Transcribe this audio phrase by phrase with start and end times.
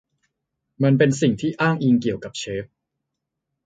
[0.83, 2.65] มันเป็นสิ่งที่อ้างอิงเกี่ยวกับเชฟ